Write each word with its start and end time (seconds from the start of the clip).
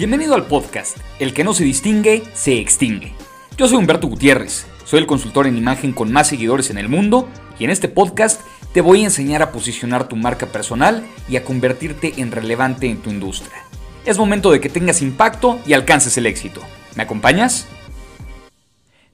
Bienvenido 0.00 0.34
al 0.34 0.46
podcast 0.46 0.96
El 1.18 1.34
que 1.34 1.44
no 1.44 1.52
se 1.52 1.62
distingue, 1.62 2.22
se 2.32 2.58
extingue. 2.58 3.12
Yo 3.58 3.68
soy 3.68 3.76
Humberto 3.76 4.06
Gutiérrez, 4.06 4.66
soy 4.86 4.98
el 4.98 5.06
consultor 5.06 5.46
en 5.46 5.58
imagen 5.58 5.92
con 5.92 6.10
más 6.10 6.28
seguidores 6.28 6.70
en 6.70 6.78
el 6.78 6.88
mundo 6.88 7.28
y 7.58 7.64
en 7.64 7.70
este 7.70 7.86
podcast 7.86 8.40
te 8.72 8.80
voy 8.80 9.02
a 9.02 9.04
enseñar 9.04 9.42
a 9.42 9.52
posicionar 9.52 10.08
tu 10.08 10.16
marca 10.16 10.46
personal 10.46 11.06
y 11.28 11.36
a 11.36 11.44
convertirte 11.44 12.14
en 12.16 12.32
relevante 12.32 12.88
en 12.88 13.02
tu 13.02 13.10
industria. 13.10 13.62
Es 14.06 14.16
momento 14.16 14.50
de 14.50 14.62
que 14.62 14.70
tengas 14.70 15.02
impacto 15.02 15.60
y 15.66 15.74
alcances 15.74 16.16
el 16.16 16.24
éxito. 16.24 16.62
¿Me 16.96 17.02
acompañas? 17.02 17.68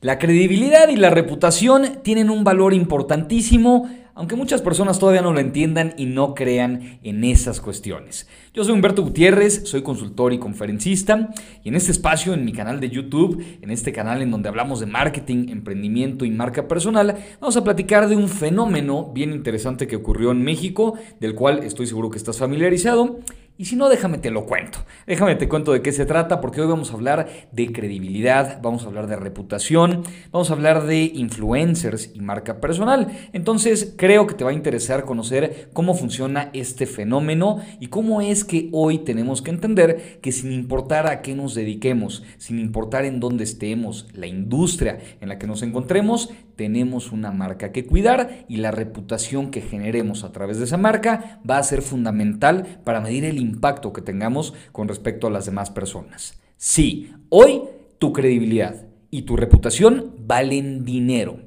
La 0.01 0.19
credibilidad 0.19 0.89
y 0.89 0.97
la 0.97 1.11
reputación 1.11 2.03
tienen 2.03 2.31
un 2.31 2.45
valor 2.45 2.75
importantísimo 2.75 3.89
aunque 4.17 4.35
muchas 4.35 4.63
personas 4.63 4.99
todavía 4.99 5.21
no 5.21 5.35
lo 5.35 5.41
entiendan 5.41 5.93
y 5.99 6.07
no 6.07 6.35
crean 6.35 6.99
en 7.03 7.23
esas 7.23 7.61
cuestiones. 7.61 8.27
Yo 8.55 8.65
soy 8.65 8.73
Humberto 8.73 9.03
Gutiérrez, 9.03 9.69
soy 9.69 9.83
consultor 9.83 10.33
y 10.33 10.39
conferencista 10.39 11.35
y 11.63 11.69
en 11.69 11.77
este 11.77 11.93
espacio, 11.93 12.33
en 12.33 12.47
mi 12.47 12.53
canal 12.53 12.81
de 12.81 12.89
YouTube, 12.89 13.45
en 13.61 13.71
este 13.71 13.93
canal 13.93 14.23
en 14.23 14.31
donde 14.31 14.49
hablamos 14.49 14.81
de 14.81 14.87
marketing, 14.87 15.49
emprendimiento 15.51 16.25
y 16.25 16.31
marca 16.31 16.67
personal, 16.67 17.19
vamos 17.43 17.59
a 17.59 17.65
platicar 17.65 18.09
de 18.09 18.17
un 18.17 18.31
fenómeno 18.31 19.13
bien 19.13 19.33
interesante 19.33 19.87
que 19.87 19.97
ocurrió 19.97 20.31
en 20.31 20.43
México, 20.43 20.95
del 21.21 21.35
cual 21.35 21.63
estoy 21.63 21.87
seguro 21.87 22.09
que 22.09 22.17
estás 22.17 22.39
familiarizado 22.39 23.21
y 23.59 23.65
si 23.65 23.77
no, 23.77 23.89
déjame 23.89 24.19
te 24.19 24.31
lo 24.31 24.45
cuento. 24.45 24.81
Déjame 25.07 25.35
te 25.37 25.49
cuento 25.49 25.73
de 25.73 25.81
qué 25.81 25.93
se 25.93 26.05
trata, 26.05 26.41
porque 26.41 26.61
hoy 26.61 26.67
vamos 26.67 26.91
a 26.91 26.95
hablar 26.95 27.29
de 27.53 27.73
credibilidad, 27.73 28.61
vamos 28.61 28.85
a 28.85 28.89
hablar 28.89 29.07
de 29.07 29.17
reputación, 29.17 30.03
vamos 30.31 30.51
a 30.51 30.53
hablar 30.53 30.85
de 30.85 31.05
influencers 31.05 32.11
y 32.15 32.21
marca 32.21 32.61
personal. 32.61 33.09
Entonces, 33.33 33.95
creo 33.97 34.27
que 34.27 34.35
te 34.35 34.45
va 34.45 34.51
a 34.51 34.55
interesar 34.55 35.05
conocer 35.05 35.71
cómo 35.73 35.95
funciona 35.95 36.51
este 36.53 36.87
fenómeno 36.87 37.61
y 37.81 37.87
cómo 37.87 38.21
es 38.21 38.45
que 38.45 38.69
hoy 38.73 38.99
tenemos 38.99 39.41
que 39.41 39.51
entender 39.51 40.19
que 40.21 40.33
sin 40.33 40.53
importar 40.53 41.07
a 41.07 41.23
qué 41.23 41.35
nos 41.35 41.55
dediquemos, 41.55 42.25
sin 42.37 42.59
importar 42.59 43.05
en 43.05 43.21
dónde 43.21 43.45
estemos, 43.45 44.07
la 44.13 44.27
industria 44.27 44.99
en 45.21 45.29
la 45.29 45.39
que 45.39 45.47
nos 45.47 45.63
encontremos, 45.63 46.31
tenemos 46.57 47.13
una 47.13 47.31
marca 47.31 47.71
que 47.71 47.87
cuidar 47.87 48.45
y 48.49 48.57
la 48.57 48.71
reputación 48.71 49.51
que 49.51 49.61
generemos 49.61 50.25
a 50.25 50.33
través 50.33 50.59
de 50.59 50.65
esa 50.65 50.79
marca 50.79 51.41
va 51.49 51.59
a 51.59 51.63
ser 51.63 51.83
fundamental 51.83 52.81
para 52.85 53.01
medir 53.01 53.25
el 53.25 53.39
impacto 53.39 53.93
que 53.93 54.03
tengamos 54.03 54.55
con 54.73 54.89
respecto 54.89 55.27
a 55.27 55.31
las 55.31 55.47
demás 55.47 55.71
personas. 55.71 56.41
Sí, 56.57 57.13
hoy 57.29 57.63
tu 57.99 58.13
credibilidad 58.13 58.87
y 59.11 59.23
tu 59.23 59.37
reputación 59.37 60.15
valen 60.27 60.85
dinero. 60.85 61.46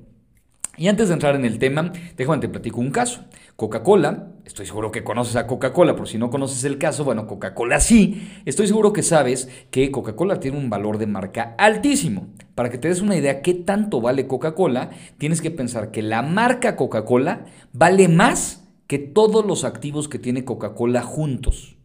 Y 0.80 0.88
antes 0.88 1.10
de 1.10 1.14
entrar 1.16 1.36
en 1.36 1.44
el 1.44 1.60
tema, 1.60 1.92
déjame 2.16 2.40
te 2.40 2.48
platico 2.48 2.80
un 2.80 2.90
caso. 2.90 3.26
Coca-Cola, 3.58 4.30
estoy 4.46 4.66
seguro 4.66 4.94
que 4.94 5.04
conoces 5.04 5.36
a 5.36 5.46
Coca-Cola, 5.46 5.94
por 5.98 6.08
si 6.08 6.18
no 6.18 6.30
conoces 6.30 6.64
el 6.64 6.78
caso, 6.78 7.04
bueno, 7.04 7.28
Coca-Cola 7.28 7.82
sí, 7.82 8.32
estoy 8.46 8.66
seguro 8.66 8.94
que 8.94 9.04
sabes 9.04 9.50
que 9.72 9.92
Coca-Cola 9.92 10.40
tiene 10.40 10.58
un 10.58 10.70
valor 10.70 10.98
de 10.98 11.06
marca 11.06 11.54
altísimo. 11.58 12.28
Para 12.56 12.70
que 12.70 12.78
te 12.78 12.88
des 12.88 13.02
una 13.02 13.18
idea 13.18 13.42
qué 13.42 13.56
tanto 13.56 14.00
vale 14.00 14.26
Coca-Cola, 14.26 14.92
tienes 15.18 15.42
que 15.42 15.52
pensar 15.52 15.92
que 15.92 16.02
la 16.02 16.22
marca 16.22 16.78
Coca-Cola 16.78 17.44
vale 17.74 18.08
más 18.08 18.66
que 18.88 19.00
todos 19.00 19.46
los 19.46 19.66
activos 19.66 20.08
que 20.08 20.18
tiene 20.18 20.46
Coca-Cola 20.46 21.02
juntos. 21.02 21.76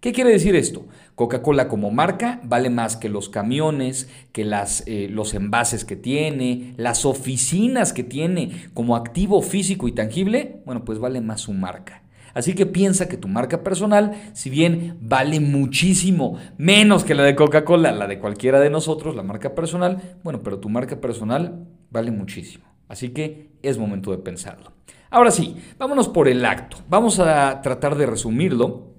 ¿Qué 0.00 0.12
quiere 0.14 0.30
decir 0.30 0.56
esto? 0.56 0.86
Coca-Cola 1.14 1.68
como 1.68 1.90
marca 1.90 2.40
vale 2.42 2.70
más 2.70 2.96
que 2.96 3.10
los 3.10 3.28
camiones, 3.28 4.08
que 4.32 4.46
las, 4.46 4.82
eh, 4.86 5.08
los 5.10 5.34
envases 5.34 5.84
que 5.84 5.94
tiene, 5.94 6.72
las 6.78 7.04
oficinas 7.04 7.92
que 7.92 8.02
tiene 8.02 8.70
como 8.72 8.96
activo 8.96 9.42
físico 9.42 9.88
y 9.88 9.92
tangible, 9.92 10.62
bueno, 10.64 10.86
pues 10.86 10.98
vale 10.98 11.20
más 11.20 11.42
su 11.42 11.52
marca. 11.52 12.02
Así 12.32 12.54
que 12.54 12.64
piensa 12.64 13.08
que 13.08 13.18
tu 13.18 13.28
marca 13.28 13.62
personal, 13.62 14.14
si 14.32 14.48
bien 14.48 14.96
vale 15.02 15.38
muchísimo 15.38 16.38
menos 16.56 17.04
que 17.04 17.14
la 17.14 17.24
de 17.24 17.36
Coca-Cola, 17.36 17.92
la 17.92 18.06
de 18.06 18.20
cualquiera 18.20 18.58
de 18.58 18.70
nosotros, 18.70 19.14
la 19.14 19.22
marca 19.22 19.54
personal, 19.54 20.16
bueno, 20.24 20.40
pero 20.42 20.60
tu 20.60 20.70
marca 20.70 20.98
personal 20.98 21.66
vale 21.90 22.10
muchísimo. 22.10 22.64
Así 22.88 23.10
que 23.10 23.50
es 23.62 23.76
momento 23.76 24.12
de 24.12 24.18
pensarlo. 24.18 24.72
Ahora 25.10 25.30
sí, 25.30 25.56
vámonos 25.76 26.08
por 26.08 26.26
el 26.26 26.42
acto. 26.46 26.78
Vamos 26.88 27.18
a 27.18 27.60
tratar 27.60 27.96
de 27.96 28.06
resumirlo 28.06 28.89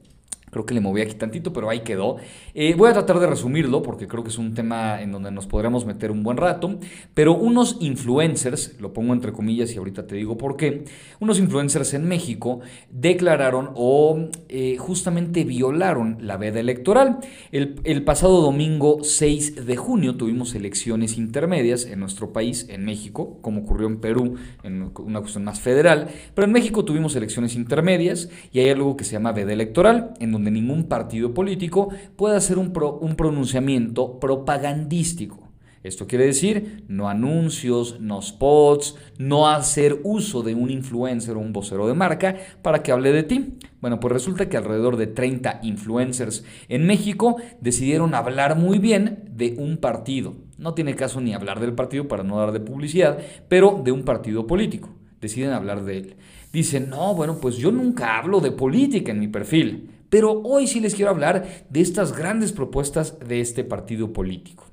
Creo 0.52 0.66
que 0.66 0.74
le 0.74 0.82
moví 0.82 1.02
aquí 1.02 1.16
tantito, 1.16 1.54
pero 1.54 1.70
ahí 1.70 1.80
quedó. 1.80 2.18
Eh, 2.54 2.76
voy 2.78 2.90
a 2.90 2.94
tratar 2.94 3.20
de 3.20 3.28
resumirlo 3.28 3.82
porque 3.82 4.08
creo 4.08 4.24
que 4.24 4.30
es 4.30 4.38
un 4.38 4.54
tema 4.54 5.02
en 5.02 5.12
donde 5.12 5.32
nos 5.32 5.48
podremos 5.48 5.86
meter 5.86 6.12
un 6.12 6.24
buen 6.24 6.38
rato. 6.38 6.78
Pero 7.14 7.34
unos 7.36 7.78
influencers, 7.80 8.80
lo 8.80 8.92
pongo 8.94 9.14
entre 9.14 9.32
comillas 9.32 9.74
y 9.74 9.78
ahorita 9.78 10.06
te 10.08 10.16
digo 10.16 10.38
por 10.38 10.58
qué, 10.58 10.84
unos 11.20 11.40
influencers 11.40 11.94
en 11.94 12.08
México 12.08 12.60
declararon 12.90 13.72
o 13.76 14.30
eh, 14.50 14.76
justamente 14.78 15.46
violaron 15.46 16.18
la 16.20 16.36
veda 16.36 16.60
electoral. 16.60 17.20
El, 17.52 17.80
el 17.86 18.04
pasado 18.04 18.42
domingo 18.42 19.04
6 19.04 19.66
de 19.66 19.78
junio 19.78 20.18
tuvimos 20.18 20.54
elecciones 20.54 21.18
intermedias 21.18 21.86
en 21.86 22.00
nuestro 22.00 22.34
país, 22.34 22.68
en 22.70 22.84
México, 22.84 23.38
como 23.42 23.62
ocurrió 23.62 23.88
en 23.88 24.02
Perú, 24.02 24.36
en 24.64 24.92
una 24.98 25.22
cuestión 25.22 25.46
más 25.46 25.62
federal. 25.62 26.10
Pero 26.36 26.46
en 26.46 26.52
México 26.52 26.84
tuvimos 26.84 27.16
elecciones 27.16 27.56
intermedias 27.56 28.30
y 28.52 28.60
hay 28.60 28.70
algo 28.70 28.98
que 28.98 29.04
se 29.04 29.14
llama 29.14 29.32
veda 29.32 29.54
electoral, 29.54 30.14
en 30.20 30.32
donde 30.32 30.41
donde 30.42 30.50
ningún 30.50 30.86
partido 30.86 31.36
político 31.36 31.90
pueda 32.16 32.38
hacer 32.38 32.58
un, 32.58 32.74
un 33.02 33.16
pronunciamiento 33.16 34.20
propagandístico. 34.20 35.52
Esto 35.84 36.08
quiere 36.08 36.26
decir 36.26 36.84
no 36.88 37.10
anuncios, 37.10 38.00
no 38.00 38.22
spots, 38.24 38.96
no 39.20 39.48
hacer 39.48 40.00
uso 40.04 40.42
de 40.42 40.56
un 40.56 40.72
influencer 40.72 41.36
o 41.36 41.40
un 41.40 41.54
vocero 41.54 41.88
de 41.88 41.94
marca 41.94 42.38
para 42.64 42.82
que 42.82 42.92
hable 42.92 43.12
de 43.12 43.22
ti. 43.22 43.58
Bueno, 43.82 44.00
pues 44.00 44.14
resulta 44.14 44.50
que 44.50 44.58
alrededor 44.58 44.98
de 44.98 45.08
30 45.08 45.60
influencers 45.62 46.44
en 46.68 46.88
México 46.88 47.38
decidieron 47.62 48.16
hablar 48.16 48.58
muy 48.58 48.80
bien 48.80 49.30
de 49.32 49.56
un 49.60 49.78
partido. 49.78 50.34
No 50.58 50.74
tiene 50.74 50.96
caso 50.96 51.22
ni 51.22 51.36
hablar 51.36 51.60
del 51.60 51.74
partido 51.74 52.08
para 52.08 52.24
no 52.24 52.40
dar 52.40 52.52
de 52.52 52.60
publicidad, 52.60 53.20
pero 53.48 53.80
de 53.84 53.92
un 53.92 54.04
partido 54.04 54.48
político. 54.48 54.90
Deciden 55.20 55.52
hablar 55.52 55.84
de 55.84 55.98
él. 55.98 56.16
Dicen, 56.52 56.90
no, 56.90 57.16
bueno, 57.16 57.38
pues 57.40 57.58
yo 57.58 57.72
nunca 57.72 58.18
hablo 58.18 58.40
de 58.40 58.52
política 58.52 59.12
en 59.12 59.20
mi 59.20 59.28
perfil. 59.28 60.01
Pero 60.12 60.42
hoy 60.44 60.68
sí 60.68 60.82
les 60.82 60.94
quiero 60.94 61.10
hablar 61.10 61.66
de 61.70 61.80
estas 61.80 62.12
grandes 62.12 62.52
propuestas 62.52 63.18
de 63.26 63.40
este 63.40 63.64
partido 63.64 64.12
político. 64.12 64.66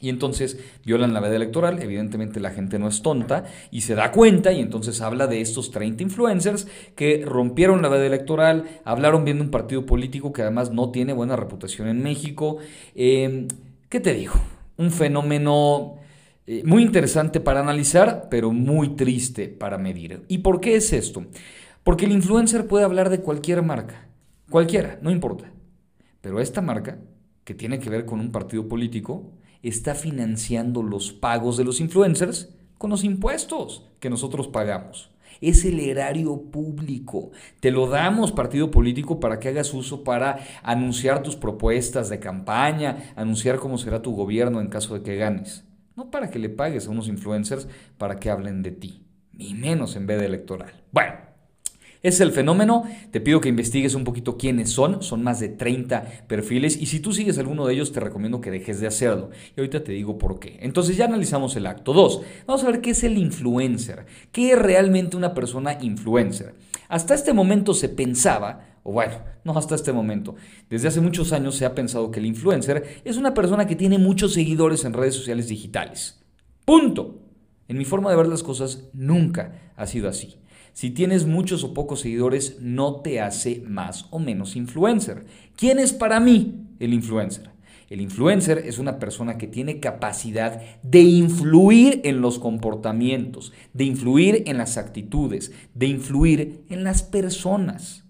Y 0.00 0.08
entonces 0.08 0.56
violan 0.84 1.12
la 1.12 1.18
veda 1.18 1.34
electoral, 1.34 1.82
evidentemente 1.82 2.38
la 2.38 2.50
gente 2.50 2.78
no 2.78 2.86
es 2.86 3.02
tonta 3.02 3.44
y 3.72 3.80
se 3.80 3.96
da 3.96 4.12
cuenta 4.12 4.52
y 4.52 4.60
entonces 4.60 5.00
habla 5.00 5.26
de 5.26 5.40
estos 5.40 5.72
30 5.72 6.04
influencers 6.04 6.68
que 6.94 7.24
rompieron 7.26 7.82
la 7.82 7.88
veda 7.88 8.06
electoral, 8.06 8.80
hablaron 8.84 9.24
bien 9.24 9.38
de 9.38 9.44
un 9.44 9.50
partido 9.50 9.84
político 9.84 10.32
que 10.32 10.42
además 10.42 10.70
no 10.70 10.92
tiene 10.92 11.12
buena 11.12 11.34
reputación 11.34 11.88
en 11.88 12.00
México. 12.00 12.58
Em, 12.94 13.48
¿Qué 13.88 13.98
te 13.98 14.14
digo? 14.14 14.34
Un 14.76 14.92
fenómeno 14.92 15.96
eh, 16.46 16.62
muy 16.64 16.84
interesante 16.84 17.40
para 17.40 17.60
analizar, 17.60 18.28
pero 18.30 18.52
muy 18.52 18.90
triste 18.90 19.48
para 19.48 19.76
medir. 19.76 20.22
¿Y 20.28 20.38
por 20.38 20.60
qué 20.60 20.76
es 20.76 20.92
esto? 20.92 21.26
Porque 21.82 22.04
el 22.04 22.12
influencer 22.12 22.68
puede 22.68 22.84
hablar 22.84 23.10
de 23.10 23.20
cualquier 23.20 23.62
marca. 23.62 24.11
Cualquiera, 24.52 24.98
no 25.00 25.10
importa. 25.10 25.50
Pero 26.20 26.38
esta 26.38 26.60
marca, 26.60 26.98
que 27.42 27.54
tiene 27.54 27.78
que 27.78 27.88
ver 27.88 28.04
con 28.04 28.20
un 28.20 28.30
partido 28.30 28.68
político, 28.68 29.32
está 29.62 29.94
financiando 29.94 30.82
los 30.82 31.10
pagos 31.10 31.56
de 31.56 31.64
los 31.64 31.80
influencers 31.80 32.54
con 32.76 32.90
los 32.90 33.02
impuestos 33.02 33.88
que 33.98 34.10
nosotros 34.10 34.48
pagamos. 34.48 35.10
Es 35.40 35.64
el 35.64 35.80
erario 35.80 36.50
público. 36.50 37.30
Te 37.60 37.70
lo 37.70 37.86
damos, 37.86 38.30
partido 38.30 38.70
político, 38.70 39.20
para 39.20 39.40
que 39.40 39.48
hagas 39.48 39.72
uso 39.72 40.04
para 40.04 40.40
anunciar 40.62 41.22
tus 41.22 41.34
propuestas 41.34 42.10
de 42.10 42.20
campaña, 42.20 43.14
anunciar 43.16 43.56
cómo 43.56 43.78
será 43.78 44.02
tu 44.02 44.14
gobierno 44.14 44.60
en 44.60 44.68
caso 44.68 44.92
de 44.92 45.02
que 45.02 45.16
ganes. 45.16 45.64
No 45.96 46.10
para 46.10 46.28
que 46.28 46.38
le 46.38 46.50
pagues 46.50 46.86
a 46.86 46.90
unos 46.90 47.08
influencers 47.08 47.68
para 47.96 48.20
que 48.20 48.28
hablen 48.28 48.62
de 48.62 48.72
ti, 48.72 49.06
ni 49.32 49.54
menos 49.54 49.96
en 49.96 50.06
vez 50.06 50.20
electoral. 50.20 50.82
Bueno, 50.92 51.21
es 52.02 52.20
el 52.20 52.32
fenómeno. 52.32 52.84
Te 53.10 53.20
pido 53.20 53.40
que 53.40 53.48
investigues 53.48 53.94
un 53.94 54.04
poquito 54.04 54.36
quiénes 54.36 54.70
son. 54.70 55.02
Son 55.02 55.22
más 55.22 55.40
de 55.40 55.48
30 55.48 56.26
perfiles 56.26 56.76
y 56.80 56.86
si 56.86 57.00
tú 57.00 57.12
sigues 57.12 57.38
alguno 57.38 57.66
de 57.66 57.74
ellos 57.74 57.92
te 57.92 58.00
recomiendo 58.00 58.40
que 58.40 58.50
dejes 58.50 58.80
de 58.80 58.86
hacerlo. 58.86 59.30
Y 59.56 59.60
ahorita 59.60 59.84
te 59.84 59.92
digo 59.92 60.18
por 60.18 60.38
qué. 60.38 60.58
Entonces 60.60 60.96
ya 60.96 61.04
analizamos 61.04 61.56
el 61.56 61.66
acto 61.66 61.92
2. 61.92 62.22
Vamos 62.46 62.64
a 62.64 62.66
ver 62.70 62.80
qué 62.80 62.90
es 62.90 63.04
el 63.04 63.18
influencer. 63.18 64.06
¿Qué 64.32 64.52
es 64.52 64.58
realmente 64.58 65.16
una 65.16 65.34
persona 65.34 65.78
influencer? 65.80 66.54
Hasta 66.88 67.14
este 67.14 67.32
momento 67.32 67.72
se 67.72 67.88
pensaba, 67.88 68.78
o 68.82 68.92
bueno, 68.92 69.14
no 69.44 69.56
hasta 69.56 69.74
este 69.74 69.92
momento, 69.92 70.34
desde 70.68 70.88
hace 70.88 71.00
muchos 71.00 71.32
años 71.32 71.54
se 71.54 71.64
ha 71.64 71.74
pensado 71.74 72.10
que 72.10 72.20
el 72.20 72.26
influencer 72.26 73.00
es 73.04 73.16
una 73.16 73.32
persona 73.32 73.66
que 73.66 73.76
tiene 73.76 73.96
muchos 73.96 74.34
seguidores 74.34 74.84
en 74.84 74.92
redes 74.92 75.14
sociales 75.14 75.48
digitales. 75.48 76.22
Punto. 76.66 77.18
En 77.68 77.78
mi 77.78 77.86
forma 77.86 78.10
de 78.10 78.16
ver 78.16 78.26
las 78.26 78.42
cosas 78.42 78.90
nunca 78.92 79.72
ha 79.76 79.86
sido 79.86 80.08
así. 80.08 80.36
Si 80.72 80.90
tienes 80.90 81.26
muchos 81.26 81.64
o 81.64 81.74
pocos 81.74 82.00
seguidores, 82.00 82.58
no 82.60 82.96
te 82.96 83.20
hace 83.20 83.62
más 83.66 84.06
o 84.10 84.18
menos 84.18 84.56
influencer. 84.56 85.26
¿Quién 85.56 85.78
es 85.78 85.92
para 85.92 86.18
mí 86.18 86.66
el 86.80 86.94
influencer? 86.94 87.50
El 87.90 88.00
influencer 88.00 88.56
es 88.64 88.78
una 88.78 88.98
persona 88.98 89.36
que 89.36 89.46
tiene 89.46 89.78
capacidad 89.78 90.62
de 90.82 91.00
influir 91.00 92.00
en 92.04 92.22
los 92.22 92.38
comportamientos, 92.38 93.52
de 93.74 93.84
influir 93.84 94.44
en 94.46 94.56
las 94.56 94.78
actitudes, 94.78 95.52
de 95.74 95.88
influir 95.88 96.64
en 96.70 96.84
las 96.84 97.02
personas. 97.02 98.04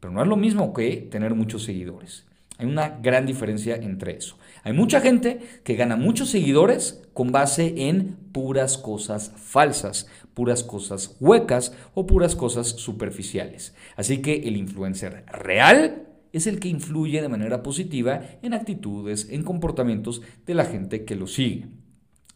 Pero 0.00 0.12
no 0.12 0.22
es 0.22 0.28
lo 0.28 0.36
mismo 0.36 0.72
que 0.72 1.08
tener 1.08 1.36
muchos 1.36 1.62
seguidores. 1.62 2.26
Hay 2.62 2.68
una 2.68 3.00
gran 3.02 3.26
diferencia 3.26 3.74
entre 3.74 4.16
eso. 4.16 4.38
Hay 4.62 4.72
mucha 4.72 5.00
gente 5.00 5.40
que 5.64 5.74
gana 5.74 5.96
muchos 5.96 6.30
seguidores 6.30 7.02
con 7.12 7.32
base 7.32 7.74
en 7.88 8.14
puras 8.30 8.78
cosas 8.78 9.32
falsas, 9.34 10.06
puras 10.32 10.62
cosas 10.62 11.16
huecas 11.18 11.76
o 11.94 12.06
puras 12.06 12.36
cosas 12.36 12.68
superficiales. 12.68 13.74
Así 13.96 14.18
que 14.18 14.44
el 14.44 14.56
influencer 14.56 15.24
real 15.26 16.06
es 16.32 16.46
el 16.46 16.60
que 16.60 16.68
influye 16.68 17.20
de 17.20 17.28
manera 17.28 17.64
positiva 17.64 18.20
en 18.42 18.54
actitudes, 18.54 19.26
en 19.30 19.42
comportamientos 19.42 20.22
de 20.46 20.54
la 20.54 20.64
gente 20.64 21.04
que 21.04 21.16
lo 21.16 21.26
sigue. 21.26 21.66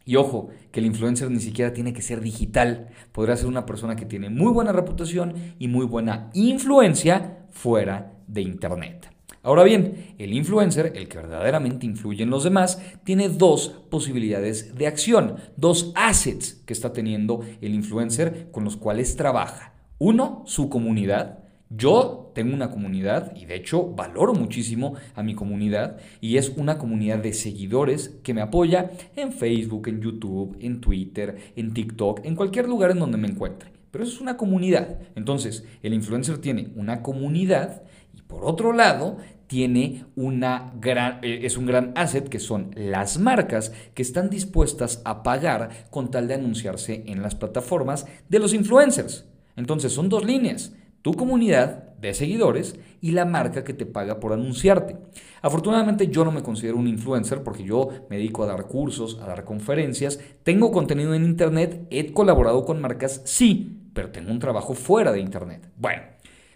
Y 0.05 0.17
ojo, 0.17 0.49
que 0.72 0.81
el 0.81 0.87
influencer 0.87 1.31
ni 1.31 1.38
siquiera 1.38 1.72
tiene 1.72 1.93
que 1.93 2.02
ser 2.02 2.20
digital. 2.20 2.88
Podrá 3.12 3.37
ser 3.37 3.46
una 3.46 3.64
persona 3.64 3.94
que 3.94 4.06
tiene 4.06 4.29
muy 4.29 4.50
buena 4.52 4.72
reputación 4.72 5.34
y 5.61 5.69
muy 5.69 5.87
buena 5.87 6.31
influencia 6.34 7.46
fuera 7.52 8.12
de 8.26 8.43
Internet. 8.43 9.16
Ahora 9.46 9.62
bien, 9.62 10.16
el 10.19 10.32
influencer, 10.32 10.90
el 10.96 11.06
que 11.06 11.19
verdaderamente 11.19 11.87
influye 11.87 12.25
en 12.25 12.31
los 12.31 12.43
demás, 12.43 12.82
tiene 13.04 13.28
dos 13.28 13.69
posibilidades 13.90 14.75
de 14.75 14.88
acción, 14.88 15.37
dos 15.56 15.93
assets 15.94 16.64
que 16.66 16.72
está 16.72 16.93
teniendo 16.93 17.43
el 17.60 17.72
influencer 17.72 18.48
con 18.50 18.64
los 18.64 18.76
cuales 18.76 19.14
trabaja. 19.14 19.72
Uno, 19.98 20.43
su 20.46 20.69
comunidad. 20.69 21.44
Yo 21.70 22.32
tengo 22.34 22.56
una 22.56 22.72
comunidad 22.72 23.37
y 23.37 23.44
de 23.44 23.54
hecho 23.54 23.94
valoro 23.94 24.34
muchísimo 24.34 24.94
a 25.14 25.22
mi 25.22 25.37
comunidad 25.37 25.98
y 26.20 26.38
es 26.38 26.48
una 26.56 26.76
comunidad 26.76 27.19
de 27.19 27.32
seguidores 27.32 28.19
que 28.25 28.34
me 28.34 28.40
apoya 28.40 28.90
en 29.14 29.31
Facebook, 29.32 29.87
en 29.87 30.00
YouTube, 30.00 30.56
en 30.58 30.81
Twitter, 30.81 31.52
en 31.54 31.72
TikTok, 31.72 32.25
en 32.25 32.34
cualquier 32.34 32.69
lugar 32.69 32.90
en 32.90 32.98
donde 32.98 33.16
me 33.16 33.28
encuentre. 33.28 33.70
Pero 33.93 34.02
eso 34.02 34.14
es 34.14 34.20
una 34.20 34.37
comunidad. 34.37 34.98
Entonces, 35.14 35.64
el 35.84 35.94
influencer 35.94 36.38
tiene 36.38 36.72
una 36.75 37.02
comunidad 37.02 37.84
y 38.14 38.22
por 38.22 38.44
otro 38.44 38.72
lado 38.72 39.19
tiene 39.46 40.06
una 40.16 40.72
gran, 40.81 41.20
eh, 41.22 41.40
es 41.43 41.56
un 41.56 41.66
gran 41.66 41.93
asset 41.94 42.28
que 42.28 42.40
son 42.40 42.70
las 42.75 43.19
marcas 43.19 43.72
que 43.94 44.02
están 44.02 44.31
dispuestas 44.31 45.02
a 45.04 45.22
pagar 45.22 45.87
con 45.90 46.10
tal 46.10 46.28
de 46.28 46.34
anunciarse 46.34 47.04
en 47.06 47.22
las 47.22 47.34
plataformas 47.34 48.06
de 48.28 48.38
los 48.38 48.54
influencers. 48.54 49.26
Entonces 49.56 49.93
son 49.93 50.08
dos 50.08 50.25
líneas, 50.25 50.75
tu 51.02 51.14
comunidad 51.14 51.94
de 52.00 52.12
seguidores 52.14 52.78
y 53.00 53.12
la 53.12 53.25
marca 53.25 53.64
que 53.64 53.72
te 53.72 53.87
paga 53.87 54.20
por 54.20 54.32
anunciarte. 54.32 54.96
Afortunadamente 55.40 56.08
yo 56.08 56.25
no 56.25 56.32
me 56.32 56.43
considero 56.43 56.76
un 56.76 56.88
influencer 56.88 57.43
porque 57.43 57.64
yo 57.64 57.88
me 58.10 58.16
dedico 58.16 58.43
a 58.43 58.46
dar 58.46 58.66
cursos, 58.66 59.19
a 59.22 59.26
dar 59.26 59.44
conferencias, 59.44 60.20
tengo 60.43 60.72
contenido 60.72 61.14
en 61.14 61.25
internet, 61.25 61.87
he 61.90 62.12
colaborado 62.12 62.64
con 62.64 62.81
marcas, 62.81 63.22
sí, 63.25 63.90
pero 63.94 64.10
tengo 64.10 64.31
un 64.31 64.40
trabajo 64.40 64.75
fuera 64.75 65.12
de 65.12 65.20
internet. 65.20 65.70
Bueno, 65.76 66.02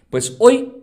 pues 0.09 0.35
hoy 0.39 0.80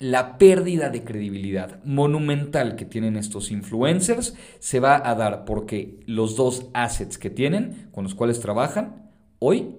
la 0.00 0.38
pérdida 0.38 0.88
de 0.88 1.04
credibilidad 1.04 1.84
monumental 1.84 2.74
que 2.74 2.86
tienen 2.86 3.16
estos 3.16 3.50
influencers 3.50 4.34
se 4.58 4.80
va 4.80 5.06
a 5.08 5.14
dar 5.14 5.44
porque 5.44 6.00
los 6.06 6.36
dos 6.36 6.70
assets 6.72 7.18
que 7.18 7.28
tienen, 7.28 7.90
con 7.92 8.04
los 8.04 8.14
cuales 8.14 8.40
trabajan, 8.40 9.10
hoy 9.38 9.76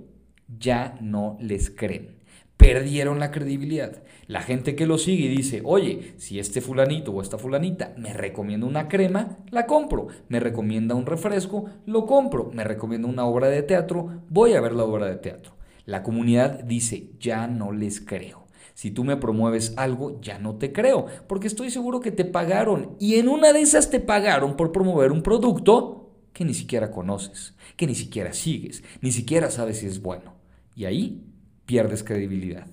ya 0.59 0.95
no 1.01 1.37
les 1.41 1.71
creen. 1.71 2.19
Perdieron 2.55 3.17
la 3.17 3.31
credibilidad. 3.31 4.03
La 4.27 4.41
gente 4.43 4.75
que 4.75 4.85
lo 4.85 4.99
sigue 4.99 5.25
y 5.25 5.35
dice, 5.35 5.63
oye, 5.65 6.13
si 6.17 6.37
este 6.37 6.61
fulanito 6.61 7.11
o 7.11 7.23
esta 7.23 7.39
fulanita 7.39 7.95
me 7.97 8.13
recomienda 8.13 8.67
una 8.67 8.87
crema, 8.87 9.39
la 9.49 9.65
compro. 9.65 10.09
Me 10.29 10.39
recomienda 10.39 10.93
un 10.93 11.07
refresco, 11.07 11.65
lo 11.87 12.05
compro. 12.05 12.51
Me 12.53 12.63
recomienda 12.63 13.07
una 13.07 13.25
obra 13.25 13.47
de 13.47 13.63
teatro, 13.63 14.21
voy 14.29 14.53
a 14.53 14.61
ver 14.61 14.73
la 14.73 14.83
obra 14.83 15.07
de 15.07 15.15
teatro. 15.15 15.53
La 15.85 16.03
comunidad 16.03 16.63
dice, 16.63 17.09
ya 17.19 17.47
no 17.47 17.71
les 17.71 17.99
creo. 17.99 18.40
Si 18.73 18.91
tú 18.91 19.03
me 19.03 19.17
promueves 19.17 19.73
algo, 19.77 20.19
ya 20.21 20.39
no 20.39 20.55
te 20.55 20.71
creo, 20.71 21.05
porque 21.27 21.47
estoy 21.47 21.71
seguro 21.71 21.99
que 21.99 22.11
te 22.11 22.25
pagaron 22.25 22.95
y 22.99 23.15
en 23.15 23.27
una 23.27 23.53
de 23.53 23.61
esas 23.61 23.89
te 23.89 23.99
pagaron 23.99 24.55
por 24.55 24.71
promover 24.71 25.11
un 25.11 25.23
producto 25.23 26.09
que 26.33 26.45
ni 26.45 26.53
siquiera 26.53 26.91
conoces, 26.91 27.55
que 27.75 27.87
ni 27.87 27.95
siquiera 27.95 28.33
sigues, 28.33 28.83
ni 29.01 29.11
siquiera 29.11 29.49
sabes 29.49 29.79
si 29.79 29.87
es 29.87 30.01
bueno. 30.01 30.33
Y 30.75 30.85
ahí 30.85 31.23
pierdes 31.65 32.03
credibilidad. 32.03 32.67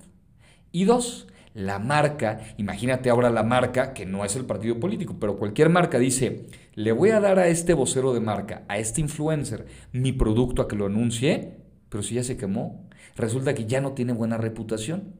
Y 0.71 0.85
dos, 0.85 1.27
la 1.53 1.79
marca, 1.79 2.41
imagínate 2.57 3.09
ahora 3.09 3.29
la 3.29 3.43
marca, 3.43 3.93
que 3.93 4.05
no 4.05 4.23
es 4.23 4.35
el 4.35 4.45
partido 4.45 4.79
político, 4.79 5.17
pero 5.19 5.37
cualquier 5.37 5.69
marca 5.69 5.99
dice, 5.99 6.45
le 6.75 6.91
voy 6.91 7.09
a 7.09 7.19
dar 7.19 7.39
a 7.39 7.47
este 7.47 7.73
vocero 7.73 8.13
de 8.13 8.19
marca, 8.19 8.63
a 8.67 8.77
este 8.77 9.01
influencer, 9.01 9.65
mi 9.91 10.11
producto 10.11 10.61
a 10.61 10.67
que 10.67 10.75
lo 10.75 10.85
anuncie, 10.85 11.57
pero 11.89 12.03
si 12.03 12.15
ya 12.15 12.23
se 12.23 12.37
quemó, 12.37 12.87
resulta 13.15 13.55
que 13.55 13.65
ya 13.65 13.81
no 13.81 13.93
tiene 13.93 14.13
buena 14.13 14.37
reputación. 14.37 15.15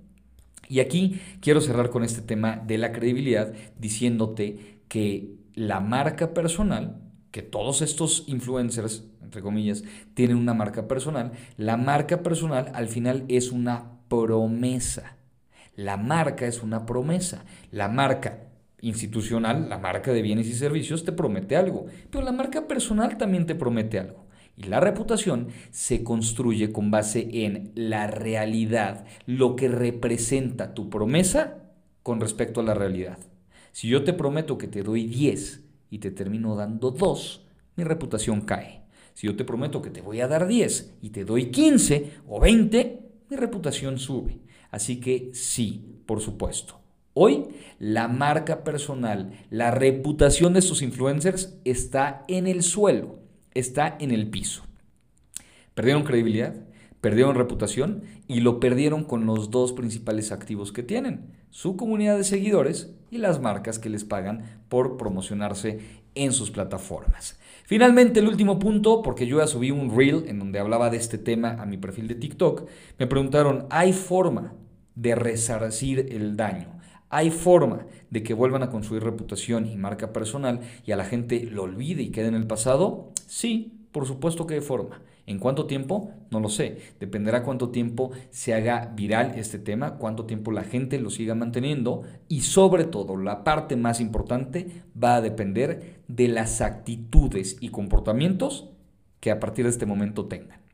Y 0.70 0.80
aquí 0.80 1.20
quiero 1.42 1.60
cerrar 1.60 1.90
con 1.90 2.04
este 2.04 2.22
tema 2.22 2.62
de 2.66 2.78
la 2.78 2.94
credibilidad 2.94 3.52
diciéndote 3.80 4.80
que 4.88 5.36
la 5.56 5.80
marca 5.80 6.34
personal, 6.34 7.02
que 7.32 7.42
todos 7.42 7.82
estos 7.82 8.24
influencers, 8.28 9.04
entre 9.22 9.42
comillas, 9.42 9.84
tienen 10.14 10.38
una 10.38 10.54
marca 10.54 10.88
personal, 10.88 11.32
la 11.58 11.76
marca 11.76 12.22
personal 12.22 12.72
al 12.76 12.88
final 12.88 13.26
es 13.28 13.52
una 13.52 14.00
promesa. 14.10 15.18
La 15.76 15.98
marca 15.98 16.46
es 16.46 16.62
una 16.62 16.86
promesa. 16.86 17.46
La 17.72 17.88
marca 17.88 18.50
institucional, 18.82 19.70
la 19.70 19.80
marca 19.80 20.14
de 20.14 20.22
bienes 20.22 20.48
y 20.48 20.54
servicios, 20.54 21.04
te 21.04 21.12
promete 21.12 21.56
algo, 21.56 21.88
pero 22.12 22.24
la 22.24 22.32
marca 22.32 22.68
personal 22.68 23.18
también 23.18 23.48
te 23.48 23.56
promete 23.56 24.00
algo. 24.00 24.29
Y 24.60 24.64
la 24.64 24.82
reputación 24.82 25.48
se 25.72 26.04
construye 26.04 26.74
con 26.74 26.92
base 26.92 27.30
en 27.46 27.72
la 27.76 28.08
realidad, 28.08 29.06
lo 29.26 29.56
que 29.56 29.70
representa 29.70 30.74
tu 30.74 30.90
promesa 30.90 31.64
con 32.04 32.20
respecto 32.20 32.60
a 32.60 32.64
la 32.64 32.74
realidad. 32.74 33.20
Si 33.72 33.88
yo 33.88 34.04
te 34.04 34.12
prometo 34.12 34.58
que 34.58 34.68
te 34.68 34.84
doy 34.84 35.06
10 35.06 35.64
y 35.92 36.00
te 36.00 36.12
termino 36.12 36.58
dando 36.58 36.92
2, 36.92 37.46
mi 37.78 37.86
reputación 37.86 38.42
cae. 38.42 38.84
Si 39.14 39.28
yo 39.28 39.38
te 39.38 39.46
prometo 39.46 39.82
que 39.82 39.92
te 39.92 40.02
voy 40.02 40.20
a 40.20 40.28
dar 40.28 40.46
10 40.46 40.98
y 41.02 41.12
te 41.12 41.24
doy 41.24 41.52
15 41.52 42.12
o 42.28 42.42
20, 42.42 43.00
mi 43.30 43.38
reputación 43.38 43.98
sube. 43.98 44.42
Así 44.72 45.00
que 45.00 45.30
sí, 45.34 46.02
por 46.06 46.20
supuesto. 46.20 46.82
Hoy 47.14 47.46
la 47.80 48.10
marca 48.10 48.66
personal, 48.66 49.32
la 49.50 49.72
reputación 49.72 50.52
de 50.52 50.60
estos 50.60 50.82
influencers 50.82 51.58
está 51.64 52.26
en 52.28 52.46
el 52.46 52.62
suelo 52.62 53.19
está 53.54 53.98
en 54.00 54.12
el 54.12 54.30
piso. 54.30 54.64
Perdieron 55.74 56.04
credibilidad, 56.04 56.56
perdieron 57.02 57.36
reputación 57.36 58.04
y 58.28 58.42
lo 58.42 58.60
perdieron 58.60 59.04
con 59.04 59.26
los 59.26 59.52
dos 59.52 59.74
principales 59.74 60.32
activos 60.32 60.72
que 60.72 60.84
tienen, 60.84 61.32
su 61.50 61.78
comunidad 61.78 62.18
de 62.18 62.24
seguidores 62.24 62.94
y 63.10 63.18
las 63.18 63.42
marcas 63.42 63.80
que 63.80 63.90
les 63.90 64.04
pagan 64.04 64.44
por 64.68 64.98
promocionarse 64.98 65.80
en 66.16 66.34
sus 66.34 66.52
plataformas. 66.52 67.40
Finalmente, 67.64 68.20
el 68.20 68.28
último 68.28 68.60
punto, 68.60 69.02
porque 69.02 69.28
yo 69.28 69.40
ya 69.40 69.48
subí 69.48 69.72
un 69.72 69.96
reel 69.96 70.26
en 70.28 70.40
donde 70.40 70.60
hablaba 70.60 70.90
de 70.90 70.98
este 70.98 71.18
tema 71.18 71.52
a 71.60 71.66
mi 71.66 71.78
perfil 71.78 72.08
de 72.08 72.16
TikTok, 72.16 72.68
me 72.98 73.08
preguntaron, 73.08 73.68
¿hay 73.70 73.94
forma 73.94 74.54
de 74.96 75.16
resarcir 75.16 76.08
el 76.12 76.36
daño? 76.36 76.79
¿Hay 77.10 77.32
forma 77.32 77.88
de 78.12 78.22
que 78.22 78.36
vuelvan 78.36 78.62
a 78.62 78.70
construir 78.70 79.04
reputación 79.04 79.66
y 79.66 79.76
marca 79.76 80.14
personal 80.14 80.62
y 80.86 80.92
a 80.92 80.96
la 80.96 81.06
gente 81.06 81.44
lo 81.52 81.64
olvide 81.64 82.04
y 82.04 82.12
quede 82.12 82.28
en 82.28 82.36
el 82.36 82.46
pasado? 82.46 83.12
Sí, 83.26 83.88
por 83.92 84.06
supuesto 84.06 84.46
que 84.46 84.56
hay 84.56 84.62
forma. 84.62 85.02
¿En 85.26 85.40
cuánto 85.40 85.66
tiempo? 85.66 86.12
No 86.32 86.40
lo 86.40 86.50
sé. 86.50 86.78
Dependerá 87.00 87.44
cuánto 87.44 87.70
tiempo 87.70 88.12
se 88.30 88.54
haga 88.54 88.94
viral 88.96 89.34
este 89.38 89.60
tema, 89.60 89.96
cuánto 89.98 90.26
tiempo 90.26 90.52
la 90.52 90.64
gente 90.64 91.00
lo 91.00 91.10
siga 91.10 91.36
manteniendo 91.36 92.04
y 92.28 92.42
sobre 92.42 92.86
todo 92.86 93.18
la 93.18 93.44
parte 93.44 93.76
más 93.76 94.02
importante 94.02 94.84
va 95.02 95.16
a 95.16 95.22
depender 95.22 96.02
de 96.08 96.28
las 96.28 96.62
actitudes 96.62 97.58
y 97.60 97.70
comportamientos 97.70 98.70
que 99.20 99.32
a 99.32 99.40
partir 99.40 99.66
de 99.66 99.72
este 99.72 99.86
momento 99.86 100.26
tengan. 100.26 100.69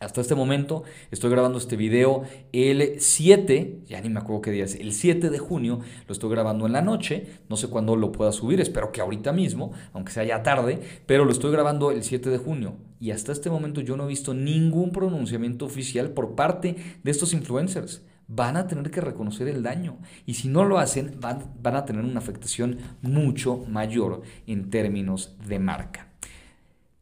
Hasta 0.00 0.20
este 0.20 0.36
momento 0.36 0.84
estoy 1.10 1.30
grabando 1.30 1.58
este 1.58 1.76
video 1.76 2.22
el 2.52 3.00
7, 3.00 3.80
ya 3.86 4.00
ni 4.00 4.08
me 4.08 4.20
acuerdo 4.20 4.42
qué 4.42 4.52
día 4.52 4.64
es, 4.64 4.76
el 4.76 4.92
7 4.92 5.28
de 5.28 5.38
junio, 5.38 5.80
lo 6.06 6.12
estoy 6.12 6.30
grabando 6.30 6.66
en 6.66 6.72
la 6.72 6.82
noche, 6.82 7.40
no 7.48 7.56
sé 7.56 7.68
cuándo 7.68 7.96
lo 7.96 8.12
pueda 8.12 8.30
subir, 8.30 8.60
espero 8.60 8.92
que 8.92 9.00
ahorita 9.00 9.32
mismo, 9.32 9.72
aunque 9.92 10.12
sea 10.12 10.22
ya 10.22 10.44
tarde, 10.44 10.80
pero 11.06 11.24
lo 11.24 11.32
estoy 11.32 11.50
grabando 11.50 11.90
el 11.90 12.04
7 12.04 12.30
de 12.30 12.38
junio 12.38 12.76
y 13.00 13.10
hasta 13.10 13.32
este 13.32 13.50
momento 13.50 13.80
yo 13.80 13.96
no 13.96 14.04
he 14.04 14.08
visto 14.08 14.34
ningún 14.34 14.92
pronunciamiento 14.92 15.64
oficial 15.64 16.10
por 16.10 16.36
parte 16.36 16.76
de 17.02 17.10
estos 17.10 17.32
influencers. 17.32 18.02
Van 18.28 18.56
a 18.56 18.66
tener 18.66 18.90
que 18.90 19.00
reconocer 19.00 19.48
el 19.48 19.62
daño 19.62 19.98
y 20.26 20.34
si 20.34 20.48
no 20.48 20.64
lo 20.64 20.78
hacen 20.78 21.16
van, 21.18 21.54
van 21.60 21.76
a 21.76 21.86
tener 21.86 22.04
una 22.04 22.18
afectación 22.18 22.78
mucho 23.00 23.64
mayor 23.68 24.22
en 24.46 24.68
términos 24.70 25.36
de 25.46 25.58
marca. 25.58 26.07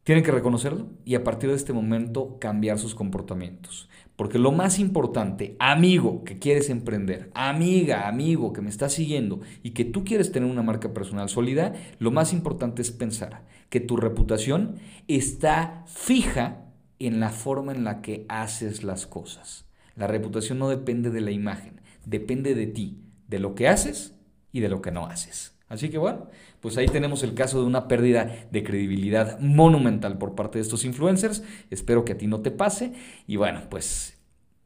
Tienen 0.06 0.22
que 0.22 0.30
reconocerlo 0.30 0.86
y 1.04 1.16
a 1.16 1.24
partir 1.24 1.50
de 1.50 1.56
este 1.56 1.72
momento 1.72 2.38
cambiar 2.38 2.78
sus 2.78 2.94
comportamientos. 2.94 3.88
Porque 4.14 4.38
lo 4.38 4.52
más 4.52 4.78
importante, 4.78 5.56
amigo 5.58 6.22
que 6.22 6.38
quieres 6.38 6.70
emprender, 6.70 7.32
amiga, 7.34 8.06
amigo 8.06 8.52
que 8.52 8.60
me 8.60 8.70
estás 8.70 8.92
siguiendo 8.92 9.40
y 9.64 9.70
que 9.70 9.84
tú 9.84 10.04
quieres 10.04 10.30
tener 10.30 10.48
una 10.48 10.62
marca 10.62 10.94
personal 10.94 11.28
sólida, 11.28 11.72
lo 11.98 12.12
más 12.12 12.32
importante 12.32 12.82
es 12.82 12.92
pensar 12.92 13.42
que 13.68 13.80
tu 13.80 13.96
reputación 13.96 14.76
está 15.08 15.82
fija 15.88 16.66
en 17.00 17.18
la 17.18 17.30
forma 17.30 17.72
en 17.72 17.82
la 17.82 18.00
que 18.00 18.26
haces 18.28 18.84
las 18.84 19.08
cosas. 19.08 19.66
La 19.96 20.06
reputación 20.06 20.60
no 20.60 20.68
depende 20.68 21.10
de 21.10 21.20
la 21.20 21.32
imagen, 21.32 21.80
depende 22.04 22.54
de 22.54 22.68
ti, 22.68 23.02
de 23.26 23.40
lo 23.40 23.56
que 23.56 23.66
haces 23.66 24.14
y 24.52 24.60
de 24.60 24.68
lo 24.68 24.82
que 24.82 24.92
no 24.92 25.06
haces. 25.06 25.55
Así 25.68 25.88
que 25.88 25.98
bueno, 25.98 26.28
pues 26.60 26.76
ahí 26.76 26.86
tenemos 26.86 27.22
el 27.24 27.34
caso 27.34 27.60
de 27.60 27.66
una 27.66 27.88
pérdida 27.88 28.46
de 28.50 28.62
credibilidad 28.62 29.40
monumental 29.40 30.16
por 30.16 30.34
parte 30.34 30.58
de 30.58 30.62
estos 30.62 30.84
influencers. 30.84 31.42
Espero 31.70 32.04
que 32.04 32.12
a 32.12 32.18
ti 32.18 32.26
no 32.28 32.40
te 32.40 32.52
pase. 32.52 32.92
Y 33.26 33.36
bueno, 33.36 33.62
pues, 33.68 34.16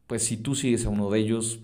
pues 0.07 0.25
si 0.25 0.37
tú 0.37 0.55
sigues 0.55 0.85
a 0.85 0.91
uno 0.91 1.11
de 1.11 1.21
ellos, 1.21 1.61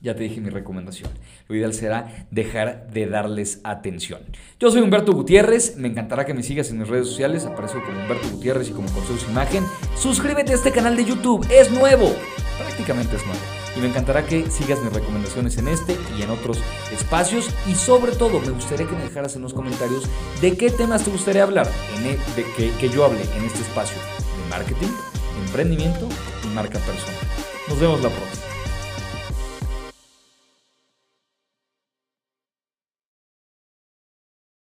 ya 0.00 0.14
te 0.14 0.22
dije 0.22 0.40
mi 0.40 0.50
recomendación. 0.50 1.10
Lo 1.48 1.56
ideal 1.56 1.74
será 1.74 2.28
dejar 2.30 2.88
de 2.92 3.06
darles 3.06 3.60
atención. 3.64 4.20
Yo 4.60 4.70
soy 4.70 4.82
Humberto 4.82 5.12
Gutiérrez. 5.12 5.76
Me 5.76 5.88
encantará 5.88 6.24
que 6.24 6.34
me 6.34 6.44
sigas 6.44 6.70
en 6.70 6.78
mis 6.78 6.88
redes 6.88 7.08
sociales. 7.08 7.46
Aparezco 7.46 7.82
como 7.84 8.00
Humberto 8.00 8.28
Gutiérrez 8.30 8.68
y 8.68 8.72
como 8.72 8.88
Consejo 8.92 9.18
Su 9.18 9.30
Imagen. 9.30 9.64
Suscríbete 9.96 10.52
a 10.52 10.54
este 10.54 10.70
canal 10.70 10.96
de 10.96 11.04
YouTube. 11.04 11.44
Es 11.50 11.72
nuevo. 11.72 12.14
Prácticamente 12.58 13.16
es 13.16 13.26
nuevo 13.26 13.65
y 13.76 13.80
me 13.80 13.88
encantará 13.88 14.24
que 14.24 14.50
sigas 14.50 14.80
mis 14.80 14.92
recomendaciones 14.92 15.56
en 15.58 15.68
este 15.68 15.96
y 16.18 16.22
en 16.22 16.30
otros 16.30 16.58
espacios 16.92 17.50
y 17.66 17.74
sobre 17.74 18.12
todo 18.12 18.40
me 18.40 18.50
gustaría 18.50 18.86
que 18.86 18.94
me 18.94 19.02
dejaras 19.02 19.36
en 19.36 19.42
los 19.42 19.52
comentarios 19.52 20.04
de 20.40 20.56
qué 20.56 20.70
temas 20.70 21.04
te 21.04 21.10
gustaría 21.10 21.42
hablar, 21.42 21.68
en 21.96 22.06
e, 22.06 22.18
de 22.34 22.44
que, 22.56 22.70
que 22.78 22.88
yo 22.88 23.04
hable 23.04 23.22
en 23.22 23.44
este 23.44 23.60
espacio 23.60 23.96
de 24.42 24.50
marketing, 24.50 24.92
emprendimiento 25.46 26.08
y 26.44 26.48
marca 26.48 26.78
personal. 26.80 27.14
Nos 27.68 27.80
vemos 27.80 28.00
la 28.02 28.08
próxima. 28.08 28.45